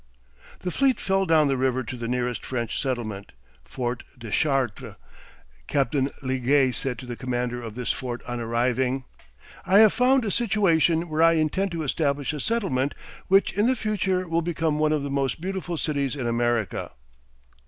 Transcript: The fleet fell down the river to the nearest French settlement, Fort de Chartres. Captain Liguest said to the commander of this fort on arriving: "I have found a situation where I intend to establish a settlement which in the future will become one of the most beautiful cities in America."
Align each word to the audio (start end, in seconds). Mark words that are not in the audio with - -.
The 0.61 0.71
fleet 0.71 0.99
fell 0.99 1.27
down 1.27 1.47
the 1.47 1.55
river 1.55 1.83
to 1.83 1.95
the 1.95 2.07
nearest 2.07 2.43
French 2.43 2.81
settlement, 2.81 3.33
Fort 3.63 4.01
de 4.17 4.31
Chartres. 4.31 4.95
Captain 5.67 6.09
Liguest 6.23 6.79
said 6.79 6.97
to 6.97 7.05
the 7.05 7.15
commander 7.15 7.61
of 7.61 7.75
this 7.75 7.91
fort 7.91 8.23
on 8.25 8.39
arriving: 8.39 9.03
"I 9.63 9.77
have 9.77 9.93
found 9.93 10.25
a 10.25 10.31
situation 10.31 11.07
where 11.07 11.21
I 11.21 11.33
intend 11.33 11.71
to 11.73 11.83
establish 11.83 12.33
a 12.33 12.39
settlement 12.39 12.95
which 13.27 13.53
in 13.53 13.67
the 13.67 13.75
future 13.75 14.27
will 14.27 14.41
become 14.41 14.79
one 14.79 14.91
of 14.91 15.03
the 15.03 15.11
most 15.11 15.39
beautiful 15.39 15.77
cities 15.77 16.15
in 16.15 16.25
America." 16.25 16.93